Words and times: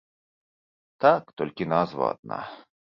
Так, 1.05 1.23
толькі 1.43 1.71
назва 1.77 2.05
адна. 2.17 2.43